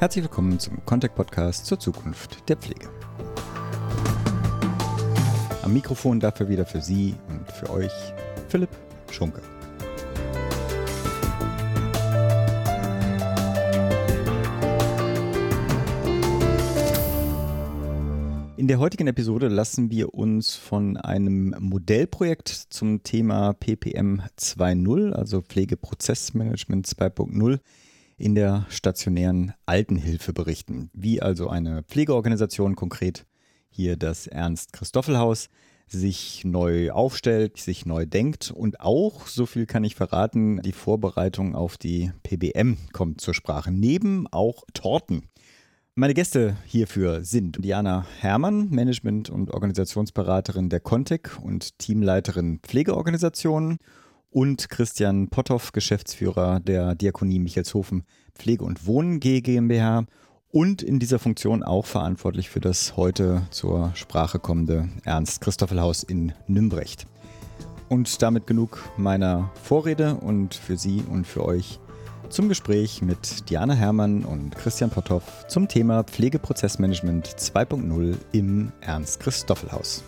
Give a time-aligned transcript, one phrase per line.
[0.00, 2.88] Herzlich willkommen zum Contact Podcast zur Zukunft der Pflege.
[5.62, 7.92] Am Mikrofon dafür wieder für Sie und für euch
[8.48, 8.70] Philipp
[9.10, 9.42] Schunke.
[18.56, 25.42] In der heutigen Episode lassen wir uns von einem Modellprojekt zum Thema PPM 2.0, also
[25.42, 27.60] Pflegeprozessmanagement 2.0,
[28.20, 30.90] in der stationären Altenhilfe berichten.
[30.92, 33.26] Wie also eine Pflegeorganisation, konkret
[33.70, 35.48] hier das Ernst-Christoffel-Haus,
[35.86, 41.56] sich neu aufstellt, sich neu denkt und auch, so viel kann ich verraten, die Vorbereitung
[41.56, 43.72] auf die PBM kommt zur Sprache.
[43.72, 45.22] Neben auch Torten.
[45.96, 53.78] Meine Gäste hierfür sind Diana Herrmann, Management- und Organisationsberaterin der Contec und Teamleiterin Pflegeorganisationen
[54.30, 60.06] und Christian Potthoff, Geschäftsführer der Diakonie Michelshofen Pflege und Wohnen GmbH
[60.52, 67.06] und in dieser Funktion auch verantwortlich für das heute zur Sprache kommende Ernst-Christoffel-Haus in Nümbrecht.
[67.88, 71.80] Und damit genug meiner Vorrede und für Sie und für euch
[72.28, 80.04] zum Gespräch mit Diana Herrmann und Christian Potthoff zum Thema Pflegeprozessmanagement 2.0 im Ernst-Christoffel-Haus.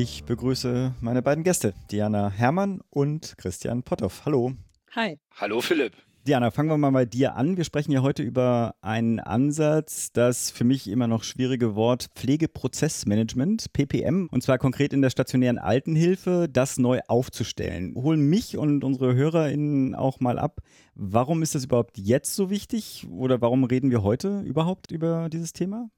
[0.00, 4.24] Ich begrüße meine beiden Gäste, Diana Herrmann und Christian Potthoff.
[4.24, 4.52] Hallo.
[4.94, 5.18] Hi.
[5.34, 5.92] Hallo Philipp.
[6.24, 7.56] Diana, fangen wir mal bei dir an.
[7.56, 13.72] Wir sprechen ja heute über einen Ansatz, das für mich immer noch schwierige Wort Pflegeprozessmanagement,
[13.72, 17.96] PPM, und zwar konkret in der stationären Altenhilfe, das neu aufzustellen.
[17.96, 20.60] Holen mich und unsere HörerInnen auch mal ab.
[20.94, 25.52] Warum ist das überhaupt jetzt so wichtig oder warum reden wir heute überhaupt über dieses
[25.52, 25.90] Thema?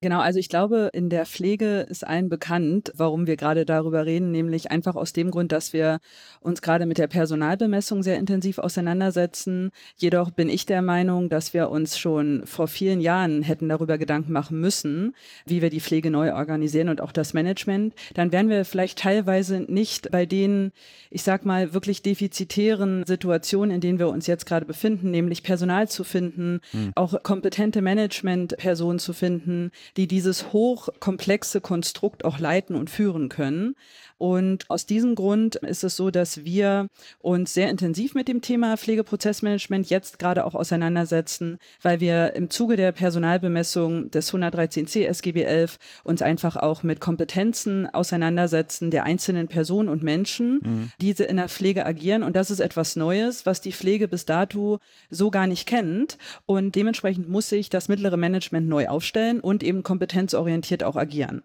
[0.00, 4.30] Genau, also ich glaube, in der Pflege ist allen bekannt, warum wir gerade darüber reden,
[4.30, 6.00] nämlich einfach aus dem Grund, dass wir
[6.40, 9.70] uns gerade mit der Personalbemessung sehr intensiv auseinandersetzen.
[9.96, 14.32] Jedoch bin ich der Meinung, dass wir uns schon vor vielen Jahren hätten darüber Gedanken
[14.32, 15.14] machen müssen,
[15.46, 17.94] wie wir die Pflege neu organisieren und auch das Management.
[18.14, 20.72] Dann wären wir vielleicht teilweise nicht bei den,
[21.10, 25.88] ich sag mal, wirklich defizitären Situationen, in denen wir uns jetzt gerade befinden, nämlich Personal
[25.88, 26.92] zu finden, hm.
[26.94, 33.74] auch kompetente Managementpersonen zu finden, die dieses hochkomplexe Konstrukt auch leiten und führen können.
[34.22, 36.86] Und aus diesem Grund ist es so, dass wir
[37.18, 42.76] uns sehr intensiv mit dem Thema Pflegeprozessmanagement jetzt gerade auch auseinandersetzen, weil wir im Zuge
[42.76, 49.88] der Personalbemessung des 113c SGB 11 uns einfach auch mit Kompetenzen auseinandersetzen der einzelnen Personen
[49.88, 50.92] und Menschen, mhm.
[51.00, 52.22] die in der Pflege agieren.
[52.22, 54.78] Und das ist etwas Neues, was die Pflege bis dato
[55.10, 56.16] so gar nicht kennt.
[56.46, 61.42] Und dementsprechend muss sich das mittlere Management neu aufstellen und eben kompetenzorientiert auch agieren.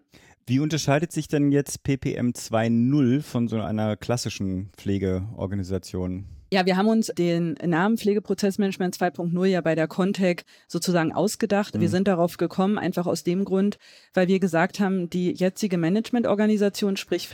[0.49, 6.25] Wie unterscheidet sich denn jetzt PPM 2.0 von so einer klassischen Pflegeorganisation?
[6.53, 11.75] Ja, wir haben uns den Namen Pflegeprozessmanagement 2.0 ja bei der Contec sozusagen ausgedacht.
[11.75, 11.81] Mhm.
[11.81, 13.77] Wir sind darauf gekommen, einfach aus dem Grund,
[14.13, 17.27] weil wir gesagt haben, die jetzige Managementorganisation, sprich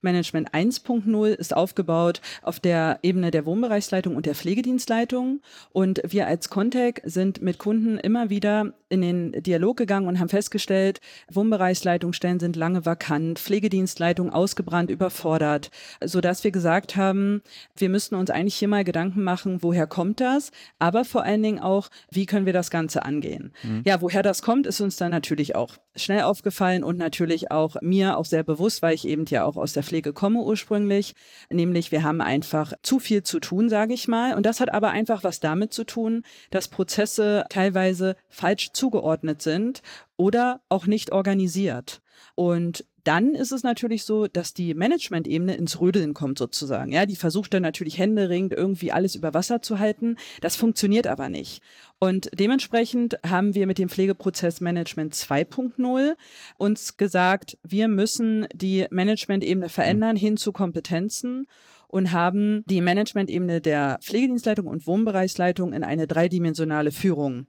[0.00, 5.40] Pflegeprozessmanagement 1.0, ist aufgebaut auf der Ebene der Wohnbereichsleitung und der Pflegedienstleitung.
[5.72, 10.30] Und wir als Contec sind mit Kunden immer wieder in den Dialog gegangen und haben
[10.30, 11.00] festgestellt,
[11.30, 15.70] Wohnbereichsleitungsstellen sind lange vakant, Pflegedienstleitung ausgebrannt, überfordert,
[16.02, 17.42] sodass wir gesagt haben,
[17.76, 21.42] wir müssen müssten uns eigentlich hier mal Gedanken machen, woher kommt das, aber vor allen
[21.42, 23.52] Dingen auch, wie können wir das Ganze angehen.
[23.62, 23.82] Mhm.
[23.84, 28.16] Ja, woher das kommt, ist uns dann natürlich auch schnell aufgefallen und natürlich auch mir
[28.16, 31.14] auch sehr bewusst, weil ich eben ja auch aus der Pflege komme ursprünglich,
[31.50, 34.34] nämlich wir haben einfach zu viel zu tun, sage ich mal.
[34.34, 39.82] Und das hat aber einfach was damit zu tun, dass Prozesse teilweise falsch zugeordnet sind
[40.16, 42.00] oder auch nicht organisiert.
[42.34, 46.92] Und dann ist es natürlich so, dass die Management-Ebene ins Rödeln kommt sozusagen.
[46.92, 50.16] Ja, die versucht dann natürlich händeringend irgendwie alles über Wasser zu halten.
[50.40, 51.62] Das funktioniert aber nicht.
[51.98, 56.14] Und dementsprechend haben wir mit dem Pflegeprozessmanagement 2.0
[56.56, 61.46] uns gesagt, wir müssen die Management-Ebene verändern hin zu Kompetenzen
[61.88, 67.46] und haben die Management-Ebene der Pflegedienstleitung und Wohnbereichsleitung in eine dreidimensionale Führung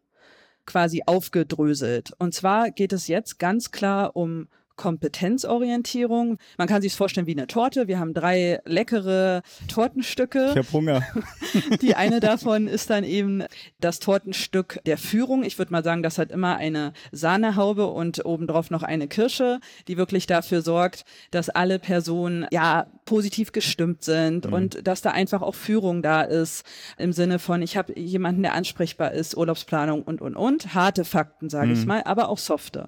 [0.66, 2.14] quasi aufgedröselt.
[2.20, 4.48] Und zwar geht es jetzt ganz klar um
[4.80, 6.38] Kompetenzorientierung.
[6.58, 7.90] Man kann sich es vorstellen wie eine Torte.
[7.90, 10.52] Wir haben drei leckere Tortenstücke.
[10.52, 11.04] Ich habe Hunger.
[11.82, 13.44] Die eine davon ist dann eben
[13.82, 15.44] das Tortenstück der Führung.
[15.44, 19.60] Ich würde mal sagen, das hat immer eine Sahnehaube und obendrauf noch eine Kirsche,
[19.90, 24.54] die wirklich dafür sorgt, dass alle Personen ja positiv gestimmt sind mhm.
[24.54, 26.64] und dass da einfach auch Führung da ist
[26.98, 30.74] im Sinne von, ich habe jemanden, der ansprechbar ist, Urlaubsplanung und und und.
[30.74, 31.74] Harte Fakten, sage mhm.
[31.74, 32.88] ich mal, aber auch softe.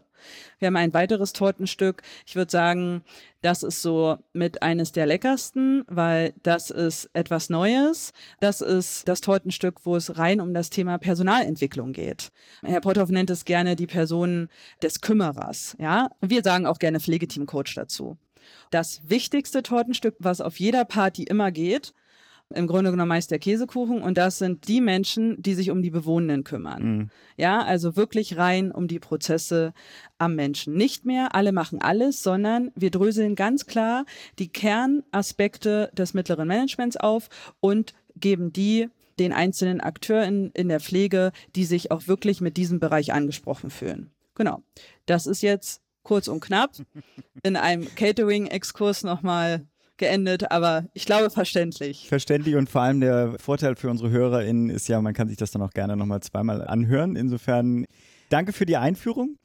[0.60, 2.02] Wir haben ein weiteres Tortenstück.
[2.26, 3.04] Ich würde sagen,
[3.42, 8.14] das ist so mit eines der leckersten, weil das ist etwas Neues.
[8.40, 12.32] Das ist das Tortenstück, wo es rein um das Thema Personalentwicklung geht.
[12.64, 14.50] Herr Potthoff nennt es gerne die Person
[14.82, 15.76] des Kümmerers.
[15.80, 18.18] Ja, wir sagen auch gerne Pflegeteamcoach dazu.
[18.70, 21.94] Das wichtigste Tortenstück, was auf jeder Party immer geht,
[22.54, 25.90] im Grunde genommen meist der Käsekuchen und das sind die Menschen, die sich um die
[25.90, 26.84] Bewohnenden kümmern.
[26.84, 27.10] Mhm.
[27.38, 29.74] Ja, also wirklich rein um die Prozesse
[30.18, 30.74] am Menschen.
[30.74, 34.06] Nicht mehr alle machen alles, sondern wir dröseln ganz klar
[34.40, 38.90] die Kernaspekte des mittleren Managements auf und geben die
[39.20, 44.12] den einzelnen Akteuren in der Pflege, die sich auch wirklich mit diesem Bereich angesprochen fühlen.
[44.36, 44.64] Genau.
[45.06, 46.72] Das ist jetzt kurz und knapp
[47.44, 49.66] in einem Catering-Exkurs nochmal
[50.02, 52.10] geendet, aber ich glaube verständlich.
[52.10, 55.52] Verständlich und vor allem der Vorteil für unsere HörerInnen ist ja, man kann sich das
[55.52, 57.16] dann auch gerne nochmal zweimal anhören.
[57.16, 57.86] Insofern
[58.30, 59.38] danke für die Einführung.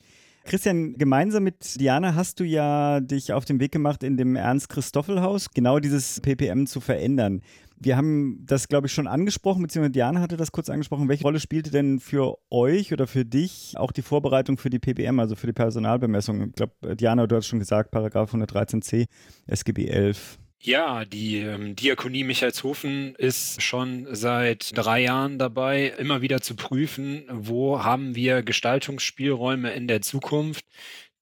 [0.46, 5.50] Christian, gemeinsam mit Diana hast du ja dich auf den Weg gemacht, in dem Ernst-Christoffel-Haus
[5.50, 7.42] genau dieses PPM zu verändern.
[7.78, 11.08] Wir haben das, glaube ich, schon angesprochen, beziehungsweise Diana hatte das kurz angesprochen.
[11.08, 15.18] Welche Rolle spielte denn für euch oder für dich auch die Vorbereitung für die PPM,
[15.18, 16.48] also für die Personalbemessung?
[16.48, 19.06] Ich glaube, Diana, du hast schon gesagt, Paragraph 113c,
[19.46, 20.38] SGB 11.
[20.66, 27.22] Ja, die ähm, Diakonie Michaelshofen ist schon seit drei Jahren dabei, immer wieder zu prüfen,
[27.30, 30.64] wo haben wir Gestaltungsspielräume in der Zukunft,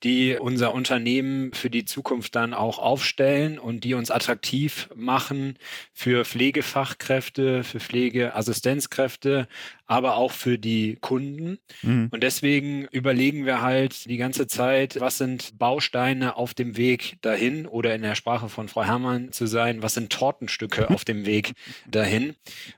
[0.02, 5.58] die unser Unternehmen für die Zukunft dann auch aufstellen und die uns attraktiv machen
[5.92, 9.46] für Pflegefachkräfte, für Pflegeassistenzkräfte,
[9.86, 11.58] aber auch für die Kunden.
[11.82, 12.08] Mhm.
[12.10, 17.66] Und deswegen überlegen wir halt die ganze Zeit, was sind Bausteine auf dem Weg dahin
[17.66, 21.52] oder in der Sprache von Frau Herrmann zu sein, was sind Tortenstücke auf dem Weg
[21.86, 22.34] dahin.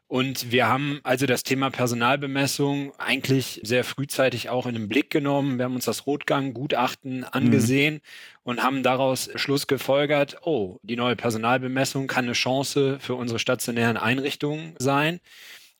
[0.08, 5.58] Und wir haben also das Thema Personalbemessung eigentlich sehr frühzeitig auch in den Blick genommen.
[5.58, 8.00] Wir haben uns das Rotgang-Gutachten angesehen mhm.
[8.44, 13.96] und haben daraus Schluss gefolgert, oh, die neue Personalbemessung kann eine Chance für unsere stationären
[13.96, 15.20] Einrichtungen sein.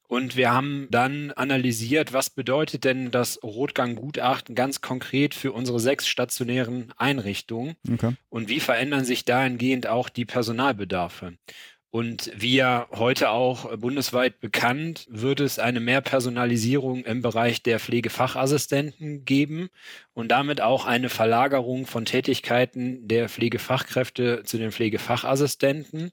[0.09, 6.07] Und wir haben dann analysiert, was bedeutet denn das Rotgang-Gutachten ganz konkret für unsere sechs
[6.07, 8.15] stationären Einrichtungen okay.
[8.29, 11.35] und wie verändern sich dahingehend auch die Personalbedarfe.
[11.97, 19.25] Und wie ja heute auch bundesweit bekannt, wird es eine Mehrpersonalisierung im Bereich der Pflegefachassistenten
[19.25, 19.71] geben
[20.13, 26.13] und damit auch eine Verlagerung von Tätigkeiten der Pflegefachkräfte zu den Pflegefachassistenten.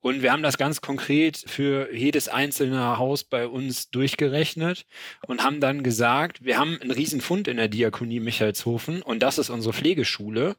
[0.00, 4.86] Und wir haben das ganz konkret für jedes einzelne Haus bei uns durchgerechnet
[5.26, 9.50] und haben dann gesagt, wir haben einen Riesenfund in der Diakonie Michaelshofen und das ist
[9.50, 10.56] unsere Pflegeschule,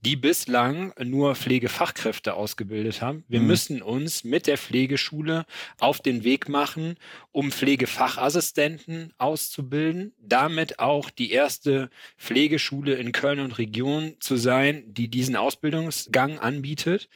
[0.00, 3.24] die bislang nur Pflegefachkräfte ausgebildet haben.
[3.28, 3.46] Wir mhm.
[3.46, 5.44] müssen uns mit der Pflegeschule
[5.80, 6.96] auf den Weg machen,
[7.32, 15.08] um Pflegefachassistenten auszubilden, damit auch die erste Pflegeschule in Köln und Region zu sein, die
[15.08, 17.08] diesen Ausbildungsgang anbietet.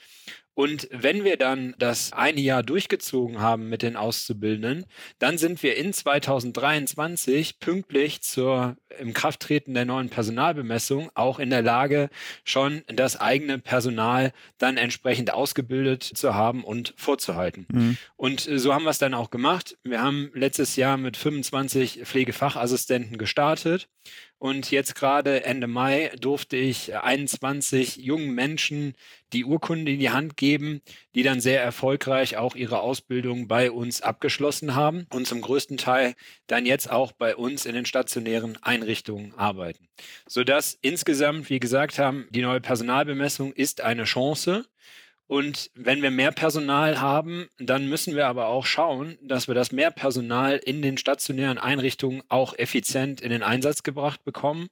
[0.54, 4.84] Und wenn wir dann das eine Jahr durchgezogen haben mit den Auszubildenden,
[5.18, 11.62] dann sind wir in 2023 pünktlich zur im Krafttreten der neuen Personalbemessung auch in der
[11.62, 12.10] Lage,
[12.44, 17.66] schon das eigene Personal dann entsprechend ausgebildet zu haben und vorzuhalten.
[17.70, 17.96] Mhm.
[18.16, 19.78] Und so haben wir es dann auch gemacht.
[19.84, 23.88] Wir haben letztes Jahr mit 25 Pflegefachassistenten gestartet
[24.42, 28.96] und jetzt gerade Ende Mai durfte ich 21 jungen Menschen
[29.32, 30.82] die Urkunde in die Hand geben,
[31.14, 36.16] die dann sehr erfolgreich auch ihre Ausbildung bei uns abgeschlossen haben und zum größten Teil
[36.48, 39.86] dann jetzt auch bei uns in den stationären Einrichtungen arbeiten.
[40.26, 44.64] Sodass insgesamt, wie gesagt haben, die neue Personalbemessung ist eine Chance
[45.32, 49.72] und wenn wir mehr Personal haben, dann müssen wir aber auch schauen, dass wir das
[49.72, 54.68] mehr Personal in den stationären Einrichtungen auch effizient in den Einsatz gebracht bekommen.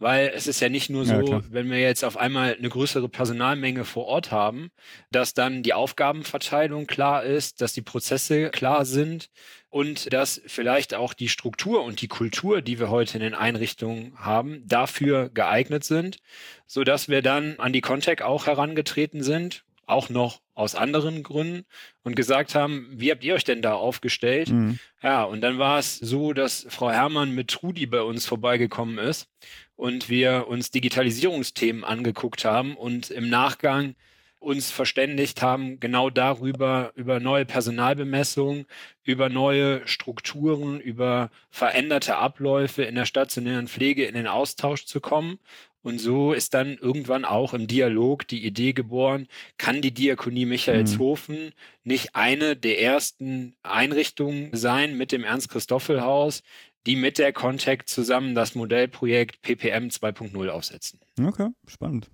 [0.00, 3.08] Weil es ist ja nicht nur so, ja, wenn wir jetzt auf einmal eine größere
[3.08, 4.72] Personalmenge vor Ort haben,
[5.12, 9.30] dass dann die Aufgabenverteilung klar ist, dass die Prozesse klar sind
[9.68, 14.14] und dass vielleicht auch die Struktur und die Kultur, die wir heute in den Einrichtungen
[14.16, 16.18] haben, dafür geeignet sind,
[16.66, 21.64] so dass wir dann an die Contact auch herangetreten sind auch noch aus anderen Gründen
[22.02, 24.50] und gesagt haben, wie habt ihr euch denn da aufgestellt?
[24.50, 24.78] Mhm.
[25.02, 29.28] Ja, und dann war es so, dass Frau Herrmann mit Trudi bei uns vorbeigekommen ist
[29.76, 33.94] und wir uns Digitalisierungsthemen angeguckt haben und im Nachgang
[34.40, 38.64] uns verständigt haben, genau darüber, über neue Personalbemessungen,
[39.04, 45.38] über neue Strukturen, über veränderte Abläufe in der stationären Pflege in den Austausch zu kommen
[45.82, 51.46] und so ist dann irgendwann auch im Dialog die Idee geboren, kann die Diakonie Michaelshofen
[51.46, 51.52] mhm.
[51.84, 56.42] nicht eine der ersten Einrichtungen sein mit dem Ernst-Christoffel-Haus,
[56.86, 61.00] die mit der Contact zusammen das Modellprojekt PPM 2.0 aufsetzen.
[61.22, 62.10] Okay, spannend.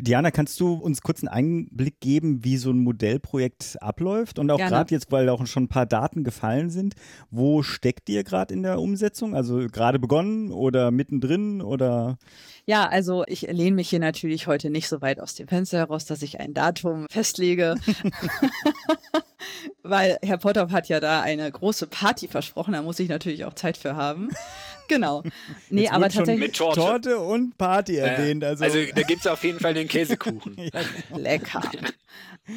[0.00, 4.38] Diana, kannst du uns kurz einen Einblick geben, wie so ein Modellprojekt abläuft?
[4.38, 6.94] Und auch gerade jetzt, weil auch schon ein paar Daten gefallen sind,
[7.30, 9.34] wo steckt ihr gerade in der Umsetzung?
[9.34, 12.18] Also gerade begonnen oder mittendrin oder?
[12.68, 16.04] Ja, also ich lehne mich hier natürlich heute nicht so weit aus dem Fenster heraus,
[16.04, 17.76] dass ich ein Datum festlege.
[19.84, 23.54] Weil Herr Potthoff hat ja da eine große Party versprochen, da muss ich natürlich auch
[23.54, 24.30] Zeit für haben.
[24.88, 25.22] Genau.
[25.70, 26.48] Nee, Jetzt aber tatsächlich.
[26.48, 26.80] Mit Torte.
[26.80, 28.44] Torte und Party erwähnt.
[28.44, 30.56] Also, also da gibt es auf jeden Fall den Käsekuchen.
[31.16, 31.62] Lecker.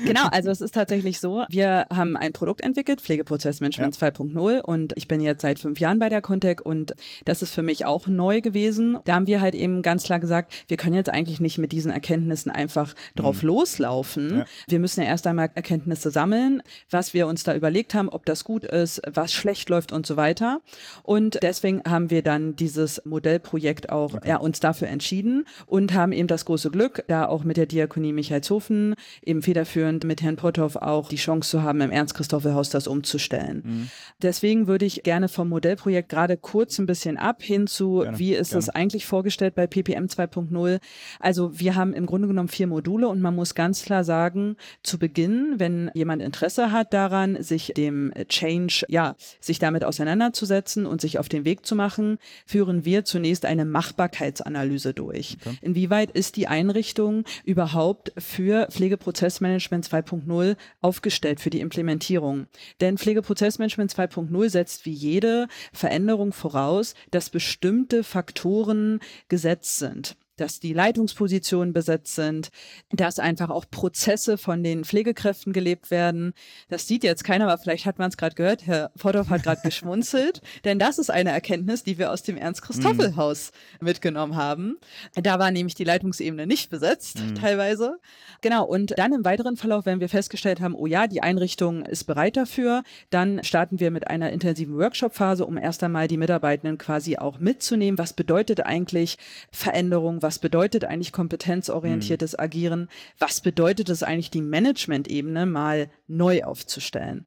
[0.05, 4.09] Genau, also es ist tatsächlich so, wir haben ein Produkt entwickelt, Pflegeprozessmanagement ja.
[4.09, 6.93] 2.0 und ich bin jetzt seit fünf Jahren bei der Contec und
[7.25, 8.99] das ist für mich auch neu gewesen.
[9.05, 11.91] Da haben wir halt eben ganz klar gesagt, wir können jetzt eigentlich nicht mit diesen
[11.91, 13.47] Erkenntnissen einfach drauf mhm.
[13.47, 14.37] loslaufen.
[14.39, 14.45] Ja.
[14.67, 18.43] Wir müssen ja erst einmal Erkenntnisse sammeln, was wir uns da überlegt haben, ob das
[18.43, 20.61] gut ist, was schlecht läuft und so weiter.
[21.03, 24.29] Und deswegen haben wir dann dieses Modellprojekt auch okay.
[24.29, 28.13] ja, uns dafür entschieden und haben eben das große Glück, da auch mit der Diakonie
[28.13, 33.63] Michaelshofen eben federführend mit Herrn Potthoff auch die Chance zu haben, im Ernst-Christoffel-Haus das umzustellen.
[33.65, 33.89] Mhm.
[34.21, 38.33] Deswegen würde ich gerne vom Modellprojekt gerade kurz ein bisschen ab hin zu, gerne, wie
[38.33, 40.79] ist es eigentlich vorgestellt bei PPM 2.0.
[41.19, 44.99] Also wir haben im Grunde genommen vier Module und man muss ganz klar sagen, zu
[44.99, 51.19] Beginn, wenn jemand Interesse hat daran, sich dem Change, ja, sich damit auseinanderzusetzen und sich
[51.19, 55.37] auf den Weg zu machen, führen wir zunächst eine Machbarkeitsanalyse durch.
[55.41, 55.57] Okay.
[55.61, 62.47] Inwieweit ist die Einrichtung überhaupt für Pflegeprozessmanagement 2.0 aufgestellt für die Implementierung.
[62.81, 70.73] Denn Pflegeprozessmanagement 2.0 setzt wie jede Veränderung voraus, dass bestimmte Faktoren gesetzt sind dass die
[70.73, 72.49] Leitungspositionen besetzt sind,
[72.91, 76.33] dass einfach auch Prozesse von den Pflegekräften gelebt werden.
[76.69, 78.65] Das sieht jetzt keiner, aber vielleicht hat man es gerade gehört.
[78.65, 83.51] Herr Vordorf hat gerade geschmunzelt, denn das ist eine Erkenntnis, die wir aus dem Ernst-Christoffel-Haus
[83.79, 83.85] mhm.
[83.85, 84.77] mitgenommen haben.
[85.15, 87.35] Da war nämlich die Leitungsebene nicht besetzt, mhm.
[87.35, 87.99] teilweise.
[88.41, 92.05] Genau, und dann im weiteren Verlauf, wenn wir festgestellt haben, oh ja, die Einrichtung ist
[92.05, 97.17] bereit dafür, dann starten wir mit einer intensiven Workshop-Phase, um erst einmal die Mitarbeitenden quasi
[97.17, 97.97] auch mitzunehmen.
[97.97, 99.17] Was bedeutet eigentlich
[99.51, 100.21] Veränderung?
[100.29, 102.39] Was bedeutet eigentlich kompetenzorientiertes mhm.
[102.39, 107.25] Agieren, was bedeutet es eigentlich, die Management-Ebene mal neu aufzustellen.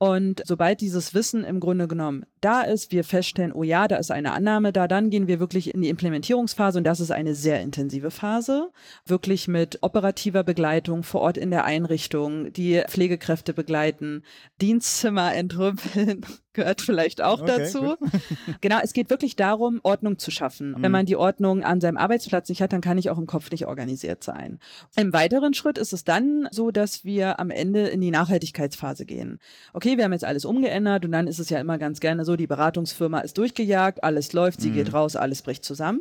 [0.00, 4.12] Und sobald dieses Wissen im Grunde genommen da ist, wir feststellen, oh ja, da ist
[4.12, 7.60] eine Annahme da, dann gehen wir wirklich in die Implementierungsphase und das ist eine sehr
[7.60, 8.70] intensive Phase,
[9.04, 14.22] wirklich mit operativer Begleitung vor Ort in der Einrichtung, die Pflegekräfte begleiten,
[14.62, 16.24] Dienstzimmer entrümpeln,
[16.58, 17.94] gehört vielleicht auch okay, dazu.
[18.60, 20.72] genau, es geht wirklich darum, Ordnung zu schaffen.
[20.72, 20.82] Mhm.
[20.82, 23.50] Wenn man die Ordnung an seinem Arbeitsplatz nicht hat, dann kann ich auch im Kopf
[23.50, 24.58] nicht organisiert sein.
[24.96, 29.38] Im weiteren Schritt ist es dann so, dass wir am Ende in die Nachhaltigkeitsphase gehen.
[29.72, 32.34] Okay, wir haben jetzt alles umgeändert und dann ist es ja immer ganz gerne so,
[32.34, 34.74] die Beratungsfirma ist durchgejagt, alles läuft, sie mhm.
[34.74, 36.00] geht raus, alles bricht zusammen.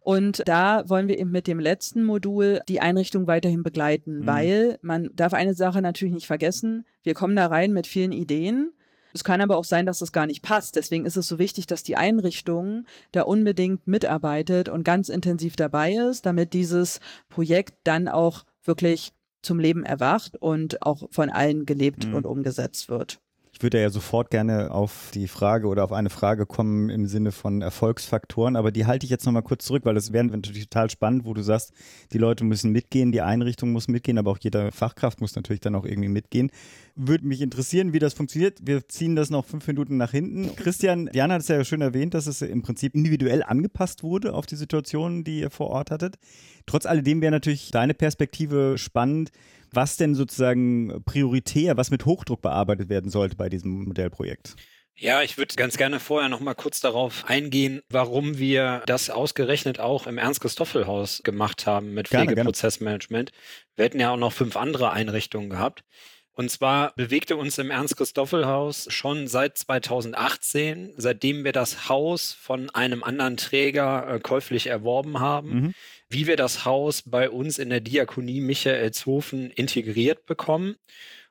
[0.00, 4.26] Und da wollen wir eben mit dem letzten Modul die Einrichtung weiterhin begleiten, mhm.
[4.26, 6.86] weil man darf eine Sache natürlich nicht vergessen.
[7.02, 8.72] Wir kommen da rein mit vielen Ideen.
[9.12, 10.76] Es kann aber auch sein, dass das gar nicht passt.
[10.76, 15.94] Deswegen ist es so wichtig, dass die Einrichtung da unbedingt mitarbeitet und ganz intensiv dabei
[15.94, 19.12] ist, damit dieses Projekt dann auch wirklich
[19.42, 22.14] zum Leben erwacht und auch von allen gelebt mhm.
[22.14, 23.20] und umgesetzt wird.
[23.60, 27.30] Ich würde ja sofort gerne auf die Frage oder auf eine Frage kommen im Sinne
[27.30, 30.88] von Erfolgsfaktoren, aber die halte ich jetzt nochmal kurz zurück, weil das wäre natürlich total
[30.88, 31.74] spannend, wo du sagst,
[32.14, 35.74] die Leute müssen mitgehen, die Einrichtung muss mitgehen, aber auch jeder Fachkraft muss natürlich dann
[35.74, 36.50] auch irgendwie mitgehen.
[36.96, 38.60] Würde mich interessieren, wie das funktioniert.
[38.62, 40.56] Wir ziehen das noch fünf Minuten nach hinten.
[40.56, 44.46] Christian, Diana hat es ja schön erwähnt, dass es im Prinzip individuell angepasst wurde auf
[44.46, 46.16] die Situation, die ihr vor Ort hattet.
[46.64, 49.32] Trotz alledem wäre natürlich deine Perspektive spannend
[49.72, 54.56] was denn sozusagen prioritär, was mit Hochdruck bearbeitet werden sollte bei diesem Modellprojekt.
[54.96, 59.80] Ja, ich würde ganz gerne vorher noch mal kurz darauf eingehen, warum wir das ausgerechnet
[59.80, 63.30] auch im Ernst-Christoffel-Haus gemacht haben mit Pflegeprozessmanagement.
[63.76, 65.84] Wir hätten ja auch noch fünf andere Einrichtungen gehabt.
[66.32, 73.02] Und zwar bewegte uns im Ernst-Christoffel-Haus schon seit 2018, seitdem wir das Haus von einem
[73.02, 75.74] anderen Träger äh, käuflich erworben haben, mhm
[76.10, 80.76] wie wir das Haus bei uns in der Diakonie Michaelshofen integriert bekommen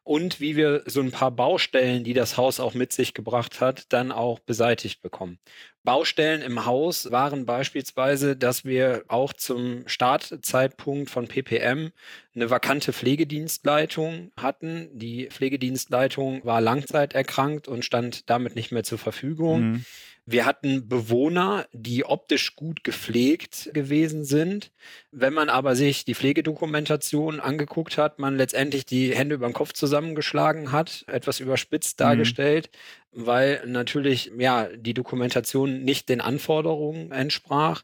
[0.03, 3.93] und wie wir so ein paar Baustellen, die das Haus auch mit sich gebracht hat,
[3.93, 5.37] dann auch beseitigt bekommen.
[5.83, 11.91] Baustellen im Haus waren beispielsweise, dass wir auch zum Startzeitpunkt von PPM
[12.33, 14.89] eine vakante Pflegedienstleitung hatten.
[14.97, 19.61] Die Pflegedienstleitung war langzeiterkrankt und stand damit nicht mehr zur Verfügung.
[19.61, 19.85] Mhm.
[20.31, 24.71] Wir hatten Bewohner, die optisch gut gepflegt gewesen sind.
[25.09, 29.73] Wenn man aber sich die Pflegedokumentation angeguckt hat, man letztendlich die Hände über den Kopf
[29.73, 32.03] zusammengeschlagen hat, etwas überspitzt mhm.
[32.03, 32.69] dargestellt,
[33.11, 33.25] mhm.
[33.25, 37.81] weil natürlich ja die Dokumentation nicht den Anforderungen entsprach.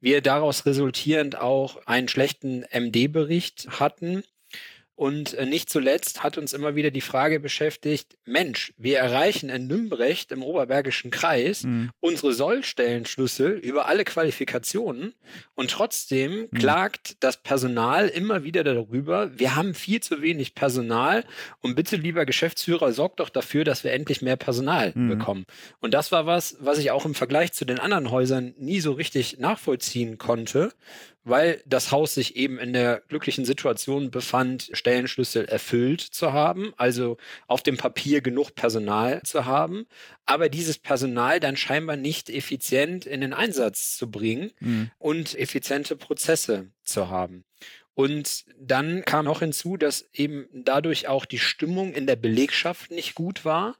[0.00, 4.22] Wir daraus resultierend auch einen schlechten MD-Bericht hatten
[4.98, 9.68] und äh, nicht zuletzt hat uns immer wieder die Frage beschäftigt, Mensch, wir erreichen in
[9.68, 11.90] Nümbrecht im Oberbergischen Kreis mhm.
[12.00, 15.14] unsere Sollstellenschlüssel über alle Qualifikationen
[15.54, 16.50] und trotzdem mhm.
[16.50, 21.24] klagt das Personal immer wieder darüber, wir haben viel zu wenig Personal
[21.60, 25.10] und bitte lieber Geschäftsführer, sorgt doch dafür, dass wir endlich mehr Personal mhm.
[25.10, 25.44] bekommen.
[25.78, 28.90] Und das war was, was ich auch im Vergleich zu den anderen Häusern nie so
[28.90, 30.72] richtig nachvollziehen konnte,
[31.28, 37.16] weil das Haus sich eben in der glücklichen Situation befand, Stellenschlüssel erfüllt zu haben, also
[37.46, 39.86] auf dem Papier genug Personal zu haben,
[40.26, 44.90] aber dieses Personal dann scheinbar nicht effizient in den Einsatz zu bringen mhm.
[44.98, 47.44] und effiziente Prozesse zu haben.
[47.94, 53.16] Und dann kam noch hinzu, dass eben dadurch auch die Stimmung in der Belegschaft nicht
[53.16, 53.76] gut war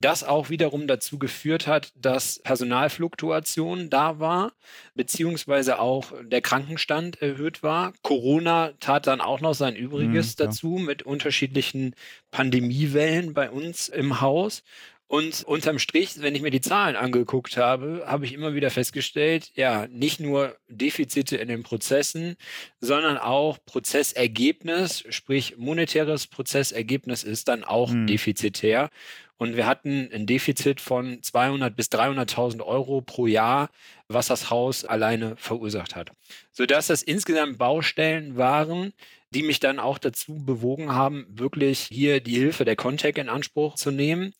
[0.00, 4.52] das auch wiederum dazu geführt hat, dass Personalfluktuation da war,
[4.94, 7.94] beziehungsweise auch der Krankenstand erhöht war.
[8.02, 11.94] Corona tat dann auch noch sein Übriges mhm, dazu mit unterschiedlichen
[12.30, 14.62] Pandemiewellen bei uns im Haus.
[15.08, 19.52] Und unterm Strich, wenn ich mir die Zahlen angeguckt habe, habe ich immer wieder festgestellt,
[19.54, 22.36] ja, nicht nur Defizite in den Prozessen,
[22.80, 28.08] sondern auch Prozessergebnis, sprich monetäres Prozessergebnis ist dann auch mhm.
[28.08, 28.90] defizitär.
[29.38, 33.70] Und wir hatten ein Defizit von 200 bis 300.000 Euro pro Jahr,
[34.08, 36.10] was das Haus alleine verursacht hat.
[36.52, 38.92] Sodass das insgesamt Baustellen waren,
[39.30, 43.74] die mich dann auch dazu bewogen haben, wirklich hier die Hilfe der Contec in Anspruch
[43.74, 44.32] zu nehmen.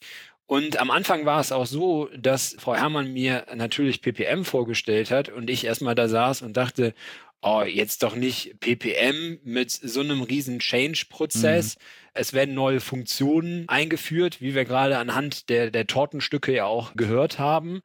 [0.46, 5.28] Und am Anfang war es auch so, dass Frau Herrmann mir natürlich PPM vorgestellt hat
[5.28, 6.94] und ich erstmal da saß und dachte,
[7.42, 11.76] oh, jetzt doch nicht PPM mit so einem riesen Change-Prozess.
[11.76, 11.80] Mhm.
[12.14, 17.38] Es werden neue Funktionen eingeführt, wie wir gerade anhand der, der Tortenstücke ja auch gehört
[17.38, 17.82] haben.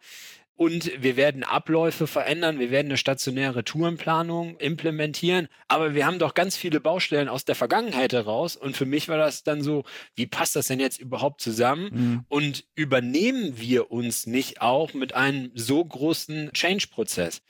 [0.62, 5.48] Und wir werden Abläufe verändern, wir werden eine stationäre Tourenplanung implementieren.
[5.68, 8.58] Aber wir haben doch ganz viele Baustellen aus der Vergangenheit heraus.
[8.58, 11.90] Und für mich war das dann so, wie passt das denn jetzt überhaupt zusammen?
[11.92, 12.26] Mhm.
[12.30, 17.42] Und übernehmen wir uns nicht auch mit einem so großen Change-Prozess?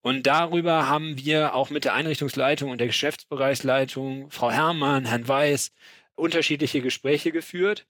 [0.00, 5.72] Und darüber haben wir auch mit der Einrichtungsleitung und der Geschäftsbereichsleitung, Frau Herrmann, Herrn Weiß,
[6.14, 7.86] unterschiedliche Gespräche geführt.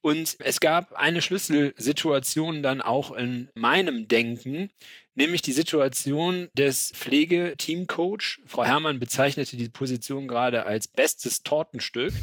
[0.00, 4.70] Und es gab eine Schlüsselsituation dann auch in meinem Denken,
[5.14, 8.40] nämlich die Situation des Pflegeteamcoach.
[8.46, 12.12] Frau Herrmann bezeichnete die Position gerade als bestes Tortenstück.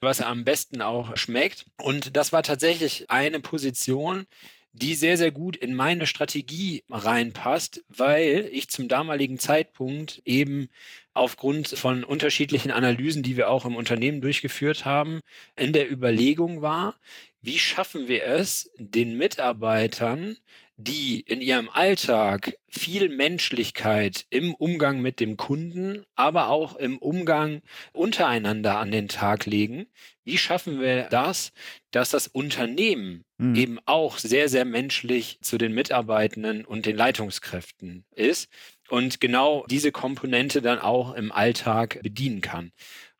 [0.00, 1.66] was am besten auch schmeckt.
[1.78, 4.26] Und das war tatsächlich eine Position,
[4.72, 10.68] die sehr, sehr gut in meine Strategie reinpasst, weil ich zum damaligen Zeitpunkt eben
[11.14, 15.20] aufgrund von unterschiedlichen Analysen, die wir auch im Unternehmen durchgeführt haben,
[15.56, 16.94] in der Überlegung war,
[17.40, 20.36] wie schaffen wir es, den Mitarbeitern,
[20.80, 27.62] die in ihrem Alltag viel Menschlichkeit im Umgang mit dem Kunden, aber auch im Umgang
[27.92, 29.86] untereinander an den Tag legen.
[30.24, 31.52] Wie schaffen wir das,
[31.90, 33.56] dass das Unternehmen mhm.
[33.56, 38.48] eben auch sehr, sehr menschlich zu den Mitarbeitenden und den Leitungskräften ist
[38.88, 42.70] und genau diese Komponente dann auch im Alltag bedienen kann.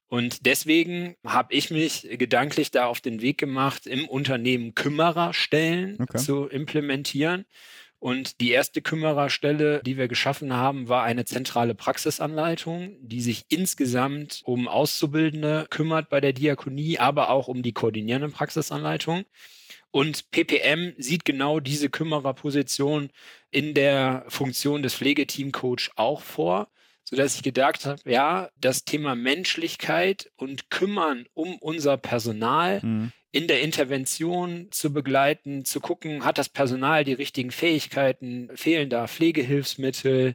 [0.08, 6.18] Und deswegen habe ich mich gedanklich da auf den Weg gemacht, im Unternehmen Kümmererstellen okay.
[6.18, 7.44] zu implementieren.
[8.00, 14.40] Und die erste Kümmererstelle, die wir geschaffen haben, war eine zentrale Praxisanleitung, die sich insgesamt
[14.44, 19.24] um Auszubildende kümmert bei der Diakonie, aber auch um die koordinierende Praxisanleitung.
[19.90, 23.10] Und PPM sieht genau diese Kümmererposition
[23.50, 26.68] in der Funktion des Pflegeteamcoach auch vor,
[27.08, 33.12] sodass ich gedacht habe, ja, das Thema Menschlichkeit und Kümmern um unser Personal mhm.
[33.30, 39.06] in der Intervention zu begleiten, zu gucken, hat das Personal die richtigen Fähigkeiten, fehlen da
[39.06, 40.34] Pflegehilfsmittel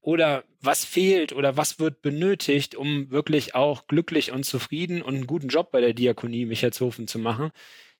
[0.00, 5.26] oder was fehlt oder was wird benötigt, um wirklich auch glücklich und zufrieden und einen
[5.26, 7.50] guten Job bei der Diakonie Michaelshofen zu machen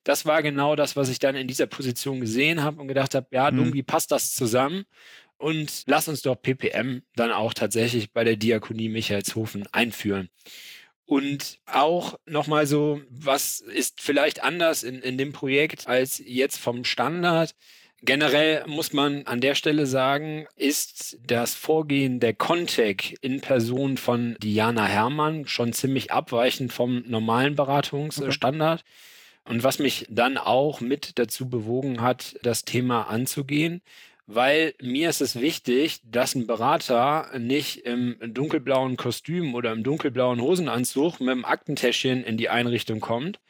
[0.04, 3.26] das war genau das, was ich dann in dieser Position gesehen habe und gedacht habe,
[3.30, 3.58] ja, mhm.
[3.58, 4.84] irgendwie passt das zusammen.
[5.36, 10.30] Und lass uns doch PPM dann auch tatsächlich bei der Diakonie Michaelshofen einführen.
[11.06, 16.84] Und auch nochmal so, was ist vielleicht anders in, in dem Projekt als jetzt vom
[16.84, 17.54] Standard?
[18.00, 24.36] Generell muss man an der Stelle sagen, ist das Vorgehen der Contec in Person von
[24.42, 28.80] Diana Herrmann schon ziemlich abweichend vom normalen Beratungsstandard.
[28.80, 28.90] Okay
[29.44, 33.82] Und was mich dann auch mit dazu bewogen hat, das Thema anzugehen,
[34.26, 40.40] weil mir ist es wichtig, dass ein Berater nicht im dunkelblauen Kostüm oder im dunkelblauen
[40.40, 43.40] Hosenanzug mit dem Aktentäschchen in die Einrichtung kommt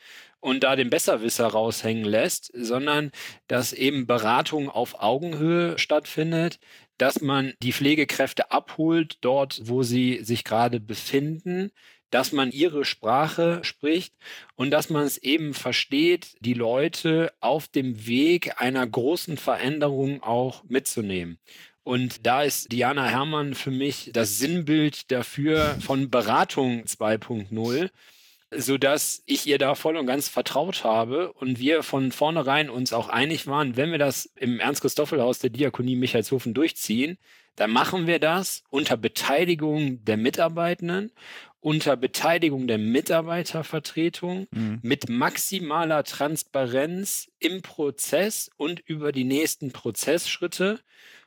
[0.41, 3.13] und da den Besserwisser raushängen lässt, sondern
[3.47, 6.59] dass eben Beratung auf Augenhöhe stattfindet,
[6.99, 11.71] dass man die Pflegekräfte abholt dort, wo sie sich gerade befinden,
[12.15, 14.15] dass man ihre Sprache spricht
[14.55, 20.63] und dass man es eben versteht, die Leute auf dem Weg einer großen Veränderung auch
[20.69, 21.39] mitzunehmen.
[21.83, 27.91] Und da ist Diana Herrmann für mich das Sinnbild dafür von Beratung 2.0
[28.57, 33.09] sodass ich ihr da voll und ganz vertraut habe und wir von vornherein uns auch
[33.09, 37.19] einig waren, wenn wir das im Ernst-Christoffel-Haus der Diakonie Michaelshofen durchziehen,
[37.57, 41.13] dann machen wir das unter Beteiligung der Mitarbeitenden
[41.65, 44.81] unter Beteiligung der Mitarbeitervertretung mhm.
[44.83, 50.81] mit maximaler Transparenz im Prozess und über die nächsten Prozessschritte.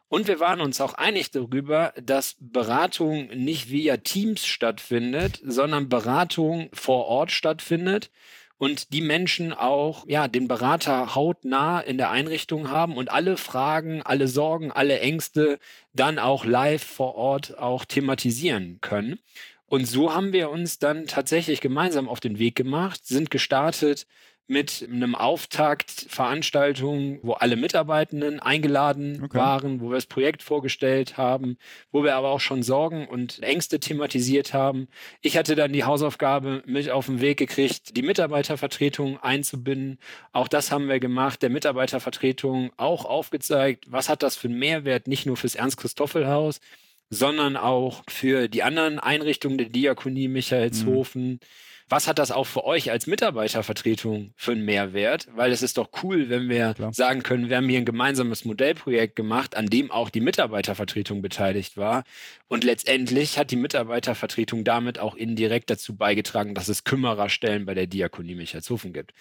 [0.10, 6.70] Und wir waren uns auch einig darüber, dass Beratung nicht via Teams stattfindet, sondern Beratung
[6.72, 8.12] vor Ort stattfindet
[8.58, 14.02] und die Menschen auch ja den Berater hautnah in der Einrichtung haben und alle Fragen,
[14.02, 15.60] alle Sorgen, alle Ängste
[15.94, 19.20] dann auch live vor Ort auch thematisieren können.
[19.66, 24.08] Und so haben wir uns dann tatsächlich gemeinsam auf den Weg gemacht, sind gestartet
[24.48, 29.38] mit einem Auftaktveranstaltung, wo alle Mitarbeitenden eingeladen okay.
[29.38, 31.58] waren, wo wir das Projekt vorgestellt haben,
[31.92, 34.88] wo wir aber auch schon Sorgen und Ängste thematisiert haben.
[35.22, 40.00] Ich hatte dann die Hausaufgabe mit auf den Weg gekriegt, die Mitarbeitervertretung einzubinden.
[40.32, 45.08] Auch das haben wir gemacht, der Mitarbeitervertretung auch aufgezeigt, was hat das für einen Mehrwert,
[45.08, 46.62] nicht nur fürs Ernst-Christoffel-Haus,
[47.10, 51.32] sondern auch für die anderen Einrichtungen der Diakonie Michaelshofen.
[51.32, 51.40] Mhm.
[51.90, 55.28] Was hat das auch für euch als Mitarbeitervertretung für einen Mehrwert?
[55.34, 56.92] Weil es ist doch cool, wenn wir Klar.
[56.94, 61.78] sagen können, wir haben hier ein gemeinsames Modellprojekt gemacht, an dem auch die Mitarbeitervertretung beteiligt
[61.78, 62.04] war.
[62.50, 67.88] Und letztendlich hat die Mitarbeitervertretung damit auch indirekt dazu beigetragen, dass es Kümmererstellen bei der
[67.88, 69.14] Diakonie Michaelshofen gibt.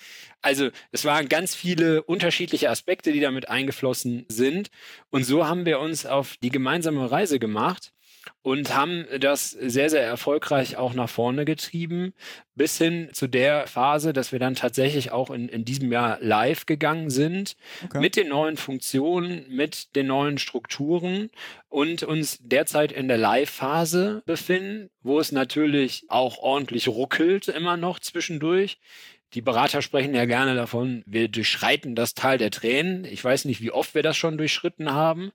[0.42, 4.70] Also es waren ganz viele unterschiedliche Aspekte, die damit eingeflossen sind.
[5.11, 7.92] Und so haben wir uns auf die gemeinsame Reise gemacht
[8.42, 12.14] und haben das sehr, sehr erfolgreich auch nach vorne getrieben,
[12.54, 16.64] bis hin zu der Phase, dass wir dann tatsächlich auch in, in diesem Jahr live
[16.66, 18.00] gegangen sind, okay.
[18.00, 21.30] mit den neuen Funktionen, mit den neuen Strukturen
[21.68, 28.00] und uns derzeit in der Live-Phase befinden, wo es natürlich auch ordentlich ruckelt immer noch
[28.00, 28.78] zwischendurch.
[29.37, 33.05] Die Berater sprechen ja gerne davon, wir durchschreiten das Tal der Tränen.
[33.05, 35.31] Ich weiß nicht, wie oft wir das schon durchschritten haben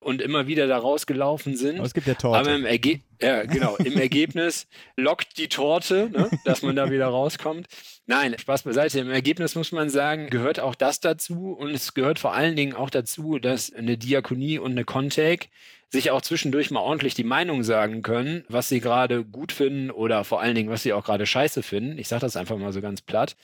[0.00, 1.76] und immer wieder da rausgelaufen sind.
[1.76, 2.36] Aber es gibt ja Torte.
[2.36, 7.06] Aber im, Erge ja, genau, im Ergebnis lockt die Torte, ne, dass man da wieder
[7.06, 7.68] rauskommt.
[8.06, 8.98] Nein, Spaß beiseite.
[8.98, 12.74] Im Ergebnis muss man sagen, gehört auch das dazu und es gehört vor allen Dingen
[12.74, 15.48] auch dazu, dass eine Diakonie und eine Contec
[15.94, 20.24] sich auch zwischendurch mal ordentlich die Meinung sagen können, was sie gerade gut finden oder
[20.24, 21.98] vor allen Dingen, was sie auch gerade scheiße finden.
[21.98, 23.36] Ich sage das einfach mal so ganz platt